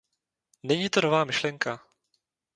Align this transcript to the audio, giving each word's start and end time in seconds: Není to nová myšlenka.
Není 0.63 0.89
to 0.89 1.01
nová 1.01 1.23
myšlenka. 1.23 1.79